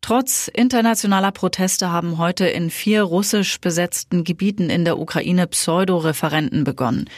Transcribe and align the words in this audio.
Trotz 0.00 0.48
internationaler 0.48 1.30
Proteste 1.30 1.90
haben 1.90 2.18
heute 2.18 2.46
in 2.46 2.70
vier 2.70 3.02
russisch 3.02 3.60
besetzten 3.60 4.24
Gebieten 4.24 4.70
in 4.70 4.84
der 4.84 4.98
Ukraine 4.98 5.46
Pseudo-Referenten 5.46 6.64
begonnen 6.64 7.08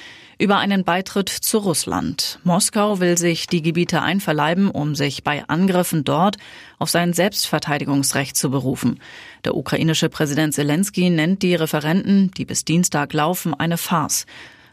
über 0.42 0.58
einen 0.58 0.82
Beitritt 0.82 1.29
zu 1.29 1.58
Russland. 1.58 2.40
Moskau 2.42 2.98
will 2.98 3.16
sich 3.16 3.46
die 3.46 3.62
Gebiete 3.62 4.02
einverleiben, 4.02 4.72
um 4.72 4.96
sich 4.96 5.22
bei 5.22 5.44
Angriffen 5.46 6.02
dort 6.02 6.36
auf 6.80 6.90
sein 6.90 7.12
Selbstverteidigungsrecht 7.12 8.36
zu 8.36 8.50
berufen. 8.50 8.98
Der 9.44 9.56
ukrainische 9.56 10.08
Präsident 10.08 10.52
Zelensky 10.52 11.10
nennt 11.10 11.42
die 11.42 11.54
Referenten, 11.54 12.32
die 12.32 12.44
bis 12.44 12.64
Dienstag 12.64 13.12
laufen, 13.12 13.54
eine 13.54 13.79
Farce. 13.79 14.26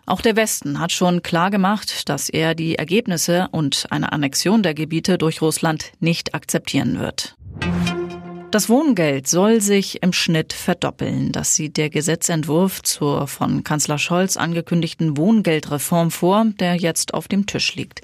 Auch 0.07 0.21
der 0.21 0.35
Westen 0.35 0.79
hat 0.79 0.91
schon 0.91 1.21
klar 1.21 1.51
gemacht, 1.51 2.09
dass 2.09 2.29
er 2.29 2.55
die 2.55 2.75
Ergebnisse 2.75 3.47
und 3.51 3.85
eine 3.91 4.11
Annexion 4.11 4.63
der 4.63 4.73
Gebiete 4.73 5.19
durch 5.19 5.39
Russland 5.39 5.91
nicht 5.99 6.33
akzeptieren 6.33 6.99
wird. 6.99 7.35
Das 8.51 8.67
Wohngeld 8.67 9.27
soll 9.27 9.61
sich 9.61 10.01
im 10.01 10.11
Schnitt 10.11 10.53
verdoppeln. 10.53 11.31
Das 11.31 11.53
sieht 11.53 11.77
der 11.77 11.91
Gesetzentwurf 11.91 12.81
zur 12.81 13.27
von 13.27 13.63
Kanzler 13.63 13.99
Scholz 13.99 14.37
angekündigten 14.37 15.17
Wohngeldreform 15.17 16.09
vor, 16.09 16.45
der 16.59 16.73
jetzt 16.73 17.13
auf 17.13 17.27
dem 17.27 17.45
Tisch 17.45 17.75
liegt. 17.75 18.01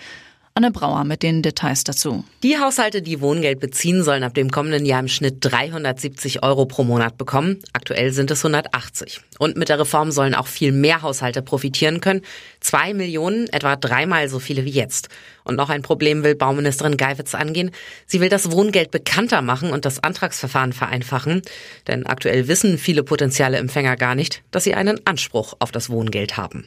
Anne 0.57 0.71
Brauer 0.71 1.03
mit 1.03 1.21
den 1.21 1.41
Details 1.41 1.83
dazu. 1.83 2.23
Die 2.41 2.57
Haushalte, 2.57 3.01
die 3.01 3.19
Wohngeld 3.19 3.59
beziehen, 3.59 4.05
sollen 4.05 4.23
ab 4.23 4.33
dem 4.35 4.49
kommenden 4.49 4.85
Jahr 4.85 5.01
im 5.01 5.09
Schnitt 5.09 5.39
370 5.41 6.43
Euro 6.43 6.65
pro 6.65 6.85
Monat 6.85 7.17
bekommen. 7.17 7.59
Aktuell 7.73 8.13
sind 8.13 8.31
es 8.31 8.39
180. 8.39 9.19
Und 9.37 9.57
mit 9.57 9.67
der 9.67 9.79
Reform 9.79 10.11
sollen 10.11 10.33
auch 10.33 10.47
viel 10.47 10.71
mehr 10.71 11.01
Haushalte 11.01 11.41
profitieren 11.41 11.99
können. 11.99 12.21
Zwei 12.61 12.93
Millionen, 12.93 13.47
etwa 13.51 13.75
dreimal 13.75 14.29
so 14.29 14.39
viele 14.39 14.63
wie 14.63 14.69
jetzt. 14.69 15.09
Und 15.43 15.57
noch 15.57 15.69
ein 15.69 15.81
Problem 15.81 16.23
will 16.23 16.35
Bauministerin 16.35 16.95
Geiwitz 16.95 17.35
angehen. 17.35 17.71
Sie 18.05 18.21
will 18.21 18.29
das 18.29 18.49
Wohngeld 18.49 18.91
bekannter 18.91 19.41
machen 19.41 19.71
und 19.71 19.83
das 19.83 20.01
Antragsverfahren 20.01 20.71
vereinfachen. 20.71 21.41
Denn 21.87 22.05
aktuell 22.05 22.47
wissen 22.47 22.77
viele 22.77 23.03
potenzielle 23.03 23.57
Empfänger 23.57 23.97
gar 23.97 24.15
nicht, 24.15 24.41
dass 24.51 24.63
sie 24.63 24.73
einen 24.73 25.05
Anspruch 25.05 25.55
auf 25.59 25.73
das 25.73 25.89
Wohngeld 25.89 26.37
haben. 26.37 26.65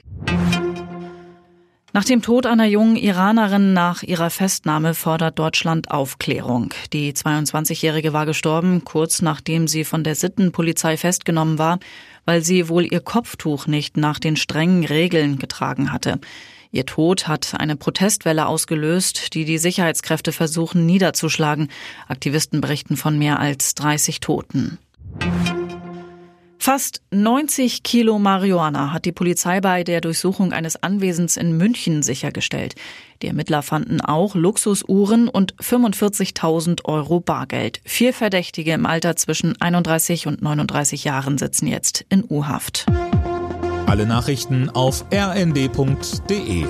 Nach 1.99 2.05
dem 2.05 2.23
Tod 2.23 2.47
einer 2.47 2.67
jungen 2.67 2.95
Iranerin 2.95 3.73
nach 3.73 4.05
ihrer 4.05 4.31
Festnahme 4.31 4.95
fordert 4.95 5.37
Deutschland 5.37 5.91
Aufklärung. 5.91 6.73
Die 6.93 7.13
22-Jährige 7.13 8.13
war 8.13 8.25
gestorben, 8.25 8.85
kurz 8.85 9.21
nachdem 9.21 9.67
sie 9.67 9.83
von 9.83 10.05
der 10.05 10.15
Sittenpolizei 10.15 10.97
festgenommen 10.97 11.59
war, 11.59 11.81
weil 12.25 12.45
sie 12.45 12.69
wohl 12.69 12.85
ihr 12.85 13.01
Kopftuch 13.01 13.67
nicht 13.67 13.97
nach 13.97 14.21
den 14.21 14.37
strengen 14.37 14.85
Regeln 14.85 15.41
getragen 15.41 15.91
hatte. 15.91 16.21
Ihr 16.71 16.87
Tod 16.87 17.27
hat 17.27 17.57
eine 17.59 17.75
Protestwelle 17.75 18.47
ausgelöst, 18.47 19.35
die 19.35 19.45
die 19.45 19.59
Sicherheitskräfte 19.59 20.31
versuchen 20.31 20.87
niederzuschlagen. 20.87 21.69
Aktivisten 22.07 22.61
berichten 22.61 22.97
von 22.97 23.19
mehr 23.19 23.41
als 23.41 23.75
30 23.75 24.21
Toten. 24.21 24.79
Fast 26.69 27.01
90 27.13 27.83
Kilo 27.83 28.19
Marihuana 28.19 28.93
hat 28.93 29.07
die 29.07 29.13
Polizei 29.13 29.63
bei 29.63 29.85
der 29.85 30.03
Durchsuchung 30.03 30.53
eines 30.53 30.77
Anwesens 30.83 31.39
in 31.39 31.57
München 31.57 32.03
sichergestellt. 32.03 32.75
Die 33.23 33.29
Ermittler 33.29 33.63
fanden 33.63 34.03
auch 34.03 34.35
Luxusuhren 34.35 35.31
und 35.31 35.57
45.000 35.57 36.85
Euro 36.85 37.21
Bargeld. 37.21 37.81
Vier 37.87 38.13
Verdächtige 38.13 38.75
im 38.75 38.85
Alter 38.85 39.17
zwischen 39.17 39.59
31 39.59 40.27
und 40.27 40.43
39 40.43 41.05
Jahren 41.05 41.39
sitzen 41.39 41.69
jetzt 41.69 42.05
in 42.11 42.23
U-Haft. 42.29 42.85
Alle 43.87 44.05
Nachrichten 44.05 44.69
auf 44.69 45.07
rnd.de 45.11 46.67